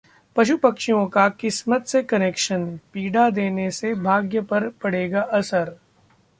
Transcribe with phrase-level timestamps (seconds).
[0.35, 2.65] पशु पक्षियों का किस्मत से कनेक्शन?
[2.93, 5.75] पीड़ा देने से भाग्य पर पड़ेगा असर